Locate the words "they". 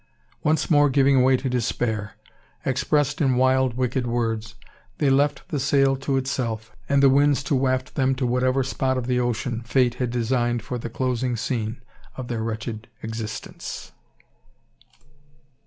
4.97-5.11